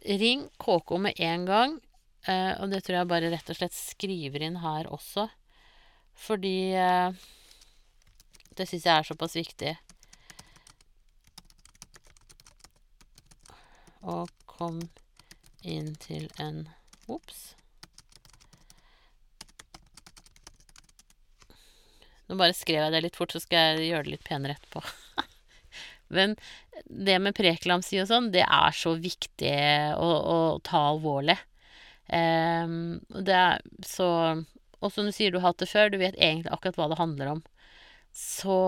[0.08, 1.80] ring KK med en gang,
[2.26, 5.28] eh, og det tror jeg bare rett og slett skriver inn her også.
[6.18, 7.20] Fordi eh,
[8.58, 9.76] det syns jeg er såpass viktig.
[14.08, 14.82] Og kom
[15.62, 16.66] inn til en
[17.08, 17.54] Ops.
[22.28, 24.82] Nå bare skrev jeg det litt fort, så skal jeg gjøre det litt penere etterpå.
[26.14, 26.34] Men
[26.84, 29.54] det med preeklamsi og sånn, det er så viktig
[29.96, 31.38] å, å ta alvorlig.
[32.08, 34.10] Um, det er så
[34.80, 37.00] og som du sier, du har hatt det før, du vet egentlig akkurat hva det
[37.00, 37.42] handler om.
[38.14, 38.58] Så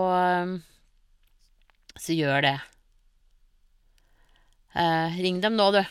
[1.99, 2.57] Så gjør det.
[4.75, 5.81] Eh, ring dem nå, du.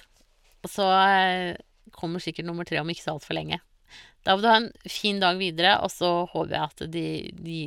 [0.65, 1.59] Og så eh,
[1.97, 3.61] kommer sikkert nummer tre om ikke så altfor lenge.
[4.25, 7.05] Da vil du ha en fin dag videre, og så håper jeg at de,
[7.37, 7.61] de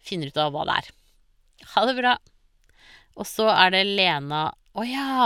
[0.00, 0.90] finner ut av hva det er.
[1.74, 2.16] Ha det bra.
[3.20, 5.22] Og så er det Lena Å ja!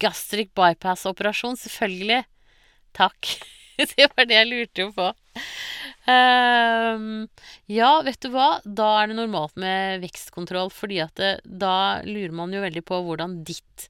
[0.00, 2.22] Gastric bypass-operasjon, selvfølgelig.
[2.96, 3.34] Takk.
[3.96, 5.10] det var det jeg lurte jo på.
[6.04, 7.26] Um,
[7.70, 8.58] ja, vet du hva?
[8.64, 13.00] Da er det normalt med vekstkontroll, fordi at det, da lurer man jo veldig på
[13.06, 13.88] hvordan ditt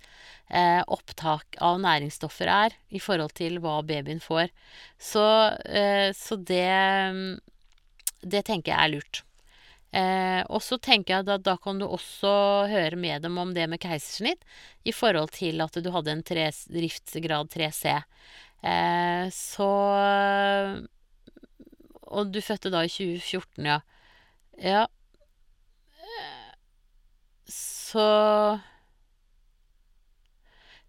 [0.48, 4.52] eh, opptak av næringsstoffer er i forhold til hva babyen får.
[4.98, 5.26] Så,
[5.66, 7.40] eh, så det
[8.24, 9.22] Det tenker jeg er lurt.
[9.94, 13.68] Eh, og så tenker jeg at da kan du også høre med dem om det
[13.70, 14.40] med keisersnitt
[14.82, 18.00] i forhold til at du hadde en tre, driftsgrad 3C.
[18.64, 19.68] Eh, så
[22.02, 23.78] Og du fødte da i 2014, ja.
[24.58, 24.86] Ja.
[27.48, 28.58] Så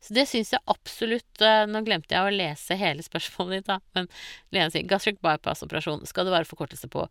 [0.05, 3.79] Så det syns jeg absolutt eh, Nå glemte jeg å lese hele spørsmålet ditt, da.
[3.97, 4.09] Men
[4.53, 6.05] Lene sier gastric bypass-operasjon.
[6.09, 7.07] Skal det være forkortelse på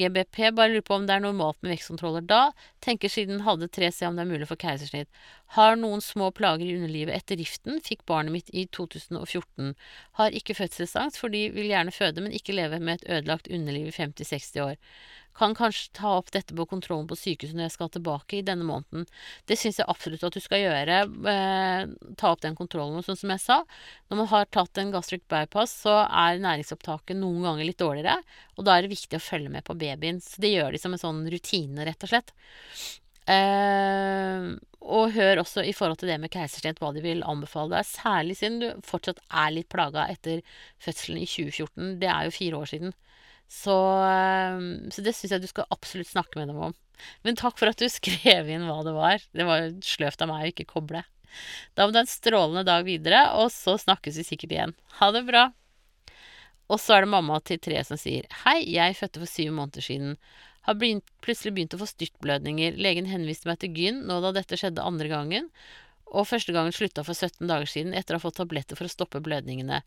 [0.00, 0.40] GBP?
[0.56, 2.40] Bare lurer på om det er normalt med vekstkontroller da.
[2.84, 5.10] Tenker siden hadde 3C om det er mulig for keisersnitt.
[5.58, 7.82] Har noen små plager i underlivet etter riften.
[7.84, 9.74] Fikk barnet mitt i 2014.
[10.20, 13.96] Har ikke fødselsangst fordi vil gjerne føde, men ikke leve med et ødelagt underliv i
[13.96, 14.76] 50-60 år.
[15.38, 18.66] Kan kanskje ta opp dette på kontrollen på sykehuset når jeg skal tilbake i denne
[18.66, 19.06] måneden.
[19.46, 21.00] Det syns jeg absolutt at du skal gjøre.
[21.32, 23.04] Eh, ta opp den kontrollen.
[23.06, 23.60] Sånn som jeg sa,
[24.10, 28.18] når man har tatt en gastric bypass, så er næringsopptaket noen ganger litt dårligere.
[28.58, 30.18] Og da er det viktig å følge med på babyen.
[30.24, 32.34] Så det gjør de som en sånn rutine, rett og slett.
[33.28, 34.48] Eh,
[34.88, 37.88] og hør også i forhold til det med keisersnitt hva de vil anbefale deg.
[37.88, 40.40] Særlig siden du fortsatt er litt plaga etter
[40.82, 41.98] fødselen i 2014.
[42.00, 42.94] Det er jo fire år siden.
[43.48, 46.74] Så, ehm, så det syns jeg du skal absolutt snakke med dem om.
[47.24, 49.22] Men takk for at du skrev inn hva det var.
[49.32, 51.04] Det var jo sløvt av meg å ikke koble.
[51.76, 54.76] Da må du ha en strålende dag videre, og så snakkes vi sikkert igjen.
[55.00, 55.48] Ha det bra.
[56.68, 59.84] Og så er det mamma til tre som sier Hei, jeg fødte for syv måneder
[59.84, 60.16] siden.
[60.68, 62.76] Har begynt, plutselig begynt å få styrtblødninger.
[62.76, 65.48] Legen henviste meg til gyn nå da dette skjedde andre gangen,
[66.08, 68.92] og første gangen slutta for 17 dager siden etter å ha fått tabletter for å
[68.92, 69.82] stoppe blødningene.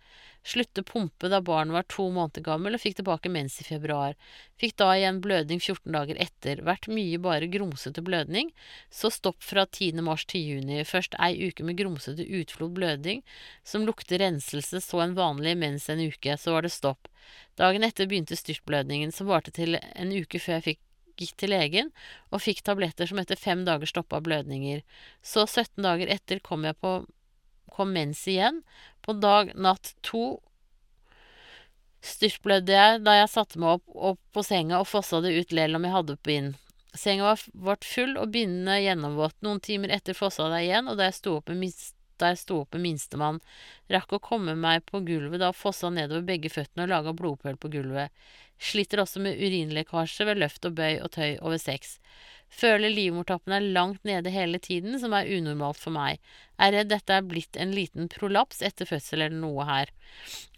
[0.46, 4.14] Slutte pumpe da barnet var to måneder gammel og fikk tilbake mens i februar.
[4.62, 6.62] Fikk da igjen blødning 14 dager etter.
[6.68, 8.52] Vært mye bare grumsete blødning.
[8.94, 10.04] Så stopp fra 10.
[10.06, 10.84] mars til juni.
[10.86, 13.26] Først ei uke med grumsete utflod blødning
[13.64, 16.38] som lukter renselse, så en vanlig mens en uke.
[16.38, 17.10] Så var det stopp.
[17.58, 20.82] Dagen etter begynte styrtblødningen, som varte til en uke før jeg fikk
[21.19, 21.91] gikk til legen
[22.30, 24.84] og fikk tabletter som etter fem dager stoppa blødninger.
[25.21, 27.02] Så 17 dager etter kom jeg på
[27.82, 28.60] mens igjen.
[29.02, 30.41] På dag natt to
[32.06, 35.78] styrtblødde jeg da jeg satte meg opp, opp på senga og fossa det ut lell
[35.78, 36.60] om jeg hadde bind.
[36.97, 39.38] Senga ble full og bindene gjennomvått.
[39.45, 41.74] Noen timer etter fossa det igjen, og da jeg sto opp med
[42.21, 43.39] da jeg sto opp med minstemann,
[43.89, 47.71] rakk å komme meg på gulvet da fossa nedover begge føttene og laga blodpøl på
[47.74, 48.13] gulvet.
[48.62, 51.97] Sliter også med urinlekkasje ved løft og bøy og tøy over sex.
[52.52, 56.19] Føler livmortappen er langt nede hele tiden, som er unormalt for meg.
[56.60, 59.93] Er redd dette er blitt en liten prolaps etter fødsel eller noe her.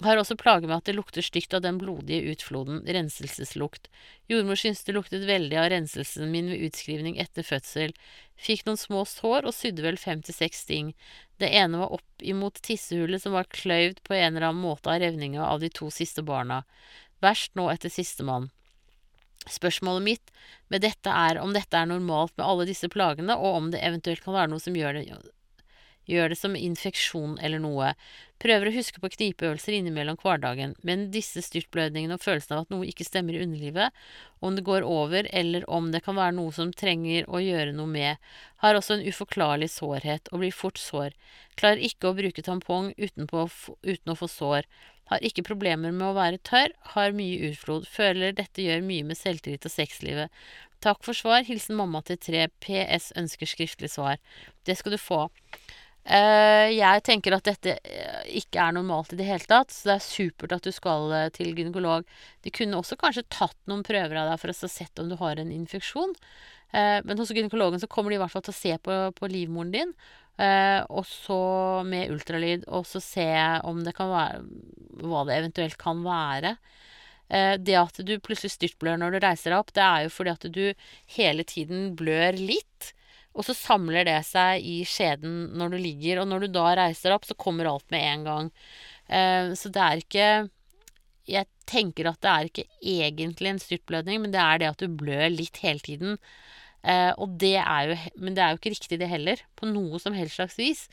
[0.01, 3.91] Har også plager med at det lukter stygt av den blodige utfloden, renselseslukt.
[4.27, 7.93] Jordmor syntes det luktet veldig av renselsen min ved utskrivning etter fødsel.
[8.41, 10.91] Fikk noen små sår og sydde vel fem til seks sting.
[11.37, 14.99] Det ene var opp imot tissehullet som var kløyvd på en eller annen måte av
[15.03, 16.63] revninga av de to siste barna.
[17.23, 18.49] Verst nå etter sistemann.
[19.49, 20.33] Spørsmålet mitt
[20.71, 24.23] med dette er om dette er normalt med alle disse plagene, og om det eventuelt
[24.23, 25.07] kan være noe som gjør det,
[26.09, 27.93] gjør det som infeksjon eller noe.
[28.43, 32.88] Prøver å huske på knipeøvelser innimellom hverdagen, men disse styrtblødningene og følelsen av at noe
[32.89, 33.95] ikke stemmer i underlivet,
[34.43, 37.88] om det går over eller om det kan være noe som trenger å gjøre noe
[37.88, 38.33] med,
[38.63, 41.15] har også en uforklarlig sårhet og blir fort sår.
[41.59, 43.47] Klarer ikke å bruke tampong uten, på,
[43.83, 44.67] uten å få sår.
[45.13, 49.19] Har ikke problemer med å være tørr, har mye utflod, føler dette gjør mye med
[49.19, 50.34] selvtillit og sexlivet.
[50.82, 51.45] Takk for svar.
[51.45, 52.47] Hilsen mamma til tre.
[52.63, 54.17] PS ønsker skriftlig svar.
[54.65, 55.28] Det skal du få.
[56.04, 59.93] Uh, jeg tenker at dette uh, ikke er normalt i det hele tatt, så det
[59.93, 62.04] er supert at du skal uh, til gynekolog.
[62.43, 65.39] De kunne også kanskje tatt noen prøver av deg for å se om du har
[65.39, 66.17] en infeksjon.
[66.73, 69.71] men hos gynekologen så kommer de i hvert fall til å se på, på livmoren
[69.71, 71.35] din, Eh, og så
[71.85, 73.27] med ultralyd, og så se
[73.69, 74.39] om det kan være
[75.05, 76.55] Hva det eventuelt kan være.
[77.33, 80.33] Eh, det at du plutselig styrtblør når du reiser deg opp, det er jo fordi
[80.33, 80.65] at du
[81.15, 82.91] hele tiden blør litt.
[83.33, 87.09] Og så samler det seg i skjeden når du ligger, og når du da reiser
[87.09, 88.51] deg opp, så kommer alt med en gang.
[89.07, 90.27] Eh, så det er ikke
[91.23, 94.91] Jeg tenker at det er ikke egentlig en styrtblødning, men det er det at du
[94.91, 96.17] blør litt hele tiden.
[96.83, 100.01] Eh, og det er jo, men det er jo ikke riktig det heller, på noe
[100.03, 100.83] som helst slags vis.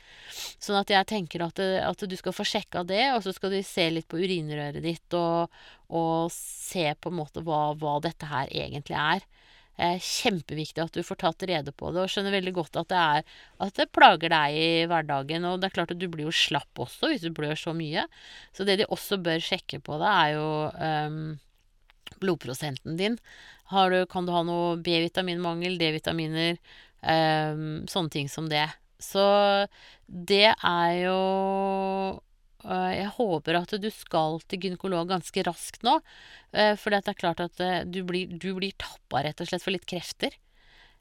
[0.62, 3.60] Sånn at jeg tenker at, at du skal få sjekka det, og så skal du
[3.66, 5.50] se litt på urinrøret ditt og,
[5.90, 9.26] og se på en måte hva, hva dette her egentlig er.
[9.80, 13.00] Eh, kjempeviktig at du får tatt rede på det, og skjønner veldig godt at det,
[13.00, 15.46] er, at det plager deg i hverdagen.
[15.48, 18.04] Og det er klart at du blir jo slapp også hvis du blør så mye.
[18.56, 21.22] Så det de også bør sjekke på det, er jo um,
[22.20, 23.16] blodprosenten din.
[23.70, 26.58] Du, kan du ha noe B-vitaminmangel, D-vitaminer,
[27.06, 28.66] um, sånne ting som det.
[29.00, 29.22] Så
[30.06, 31.16] det er jo
[32.66, 35.98] uh, Jeg håper at du skal til gynekolog ganske raskt nå.
[36.52, 39.64] Uh, for det er klart at uh, du blir, du blir tappa rett og slett
[39.64, 40.36] for litt krefter.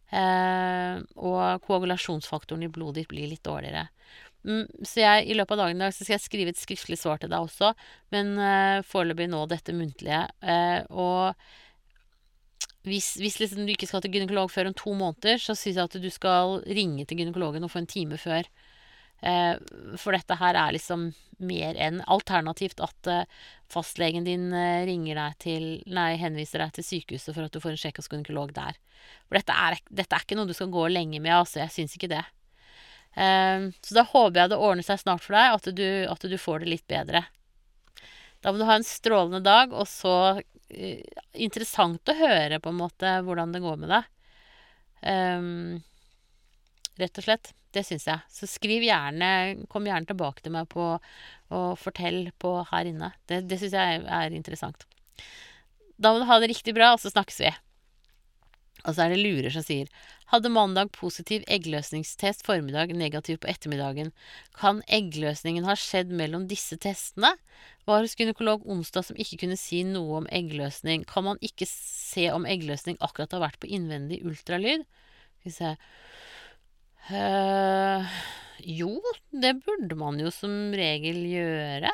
[0.10, 3.84] og koagulasjonsfaktoren i blodet ditt blir litt dårligere.
[4.42, 7.20] Mm, så jeg, i løpet av dagen i dag skal jeg skrive et skriftlig svar
[7.22, 7.76] til deg også,
[8.16, 8.32] men
[8.90, 10.24] foreløpig nå dette muntlige.
[10.90, 11.38] Og
[12.90, 15.86] hvis, hvis liksom du ikke skal til gynekolog før om to måneder, så syns jeg
[15.86, 18.50] at du skal ringe til gynekologen og få en time før.
[19.22, 19.56] Eh,
[20.00, 21.10] for dette her er liksom
[21.44, 23.40] mer enn alternativt at eh,
[23.72, 27.76] fastlegen din eh, ringer deg til Nei, henviser deg til sykehuset for at du får
[27.76, 28.80] en sjekk hos gynekolog der.
[29.28, 31.62] For dette er, dette er, ikke noe du skal gå lenge med, altså.
[31.64, 32.24] Jeg syns ikke det.
[33.16, 36.64] så da håper jeg det ordner seg snart for deg, at du, at du får
[36.64, 37.24] det litt bedre.
[38.44, 40.14] Da må du ha en strålende dag, og så
[40.70, 44.10] Interessant å høre, på en måte, hvordan det går med deg.
[45.02, 45.80] Um,
[47.00, 47.54] rett og slett.
[47.74, 48.26] Det syns jeg.
[48.34, 49.28] Så skriv gjerne
[49.70, 50.96] Kom gjerne tilbake til meg på
[51.50, 53.12] og fortell på her inne.
[53.30, 54.86] Det, det syns jeg er interessant.
[55.98, 57.50] Da må du ha det riktig bra, og så snakkes vi.
[58.86, 59.90] Og så er det lurer som sier
[60.30, 64.12] Hadde mandag positiv eggløsningstest formiddag, negativ på ettermiddagen.
[64.54, 67.32] Kan eggløsningen ha skjedd mellom disse testene?
[67.90, 71.08] Var hos gynekolog onsdag som ikke kunne si noe om eggløsning.
[71.10, 74.86] Kan man ikke se om eggløsning akkurat har vært på innvendig ultralyd?
[75.40, 75.74] Skal vi se
[77.10, 78.06] Uh,
[78.62, 79.00] jo,
[79.34, 81.90] det burde man jo som regel gjøre.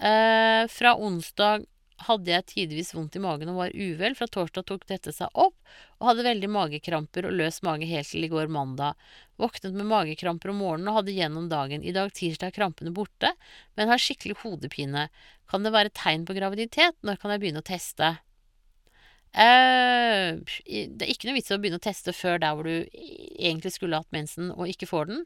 [0.00, 1.66] Uh, fra onsdag
[2.06, 4.16] hadde jeg tidvis vondt i magen og var uvel.
[4.18, 5.54] Fra torsdag tok dette seg opp,
[6.00, 8.98] og hadde veldig magekramper og løs mage helt til i går mandag.
[9.40, 11.84] Våknet med magekramper om morgenen og hadde gjennom dagen.
[11.84, 13.32] I dag tirsdag er krampene borte,
[13.78, 15.08] men har skikkelig hodepine.
[15.50, 16.98] Kan det være tegn på graviditet?
[17.02, 18.14] Når kan jeg begynne å teste?
[19.32, 22.84] Uh, det er ikke noe vits i å begynne å teste før der hvor du
[22.92, 25.22] egentlig skulle hatt mensen og ikke får den.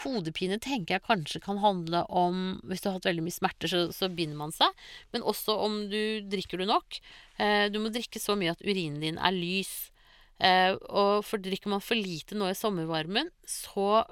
[0.00, 3.82] Hodepine tenker jeg kanskje kan handle om Hvis du har hatt veldig mye smerter, så,
[3.94, 4.72] så binder man seg.
[5.12, 6.98] Men også om du drikker du nok.
[7.36, 9.92] Eh, du må drikke så mye at urinen din er lys.
[10.42, 14.02] Eh, og for drikker man for lite nå i sommervarmen, så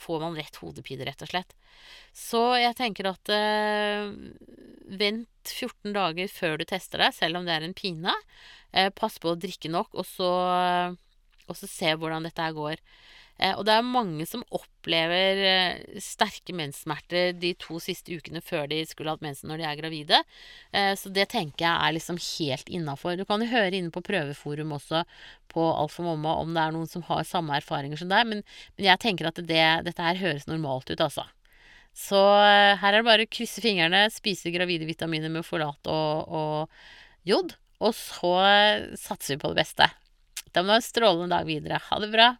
[0.00, 1.56] får man rett hodepine, rett og slett.
[2.14, 3.28] Så jeg tenker at
[4.84, 8.14] vent 14 dager før du tester deg, selv om det er en pine.
[8.72, 10.30] Eh, pass på å drikke nok, og så,
[11.48, 12.80] og så se hvordan dette her går.
[13.42, 18.68] Eh, og det er mange som opplever eh, sterke menssmerter de to siste ukene før
[18.70, 20.20] de skulle hatt mensen når de er gravide.
[20.70, 23.18] Eh, så det tenker jeg er liksom helt innafor.
[23.18, 25.02] Du kan jo høre inne på prøveforum også
[25.50, 28.44] på Alt for mamma om det er noen som har samme erfaringer som deg, men,
[28.76, 31.26] men jeg tenker at det, dette her høres normalt ut, altså.
[31.94, 37.28] Så her er det bare å krysse fingrene, spise gravide vitaminer med folat og, og
[37.28, 37.54] jod.
[37.84, 38.32] Og så
[38.98, 39.86] satser vi på det beste.
[40.50, 41.78] Da må du ha en strålende dag videre.
[41.86, 42.32] Ha det bra.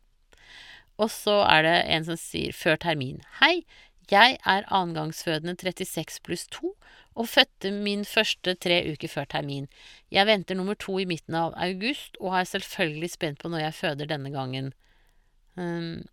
[0.98, 3.20] Og så er det en som sier før termin.
[3.40, 3.64] Hei,
[4.10, 6.74] jeg er annengangsfødende 36 pluss 2
[7.14, 9.68] og fødte min første tre uker før termin.
[10.10, 13.78] Jeg venter nummer to i midten av august og er selvfølgelig spent på når jeg
[13.80, 14.72] føder denne gangen.
[15.56, 16.04] Um,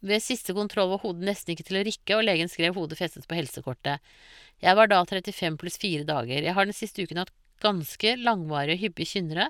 [0.00, 3.26] ved siste kontroll var hodet nesten ikke til å rikke, og legen skrev hodet festet
[3.26, 3.98] på helsekortet.
[4.62, 6.42] Jeg var da 35 pluss 4 dager.
[6.46, 9.48] Jeg har den siste uken hatt ganske langvarige og hyppige kynnere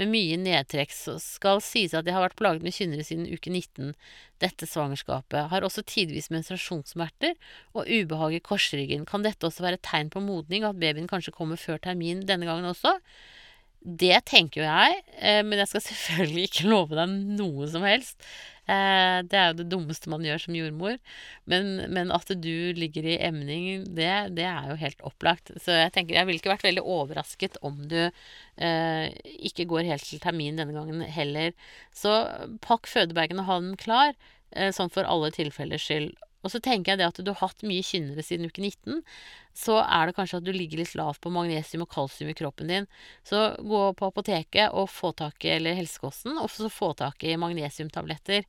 [0.00, 3.52] med mye nedtrekk, så skal sies at jeg har vært plaget med kynnere siden uke
[3.52, 3.92] 19
[4.42, 5.48] dette svangerskapet.
[5.52, 7.36] Har også tidvis menstruasjonssmerter
[7.74, 9.06] og ubehag i korsryggen.
[9.08, 12.68] Kan dette også være tegn på modning, at babyen kanskje kommer før termin denne gangen
[12.72, 12.98] også?
[13.84, 18.20] Det tenker jo jeg, eh, men jeg skal selvfølgelig ikke love deg noe som helst.
[18.64, 20.96] Eh, det er jo det dummeste man gjør som jordmor.
[21.50, 25.52] Men, men at du ligger i emning, det, det, er jo helt opplagt.
[25.60, 29.06] Så jeg tenker, jeg ville ikke vært veldig overrasket om du eh,
[29.50, 31.52] ikke går helt til termin denne gangen heller.
[31.92, 32.14] Så
[32.64, 34.16] pakk fødebagen og ha den klar,
[34.56, 36.14] eh, sånn for alle tilfellers skyld.
[36.44, 39.00] Og så tenker jeg det at du har hatt mye kynnere siden uke 19,
[39.56, 42.70] så er det kanskje at du ligger litt lavt på magnesium og kalsium i kroppen
[42.70, 42.88] din.
[43.26, 47.36] Så gå på apoteket og få tak i, eller helsekosten, og så få tak i
[47.40, 48.44] magnesiumtabletter.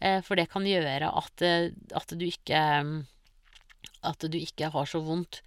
[0.00, 2.60] Eh, for det kan gjøre at, eh, at, du ikke
[4.06, 5.40] At du ikke har så vondt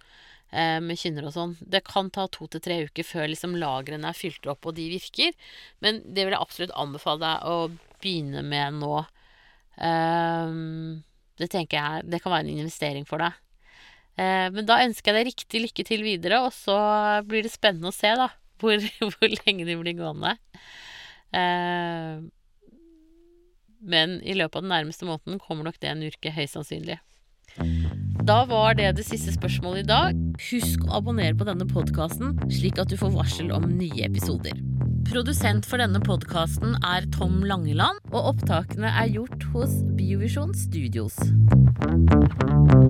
[0.50, 1.54] eh, med kynner og sånn.
[1.60, 4.90] Det kan ta to til tre uker før liksom lagrene er fylt opp og de
[4.92, 5.32] virker.
[5.80, 7.56] Men det vil jeg absolutt anbefale deg å
[8.02, 9.04] begynne med nå.
[9.72, 11.02] Um,
[11.40, 13.38] det tenker jeg det kan være en investering for deg.
[14.20, 16.76] Eh, men da ønsker jeg deg riktig lykke til videre, og så
[17.28, 18.28] blir det spennende å se da,
[18.60, 18.76] hvor,
[19.14, 20.36] hvor lenge de blir gående.
[21.32, 22.20] Eh,
[23.82, 27.00] men i løpet av den nærmeste måneden kommer nok det en uke, høyst sannsynlig.
[28.22, 30.20] Da var det det siste spørsmålet i dag.
[30.52, 34.54] Husk å abonnere på denne podkasten, slik at du får varsel om nye episoder.
[35.08, 41.18] Produsent for denne podkasten er Tom Langeland, og opptakene er gjort hos Biovisjon Studios.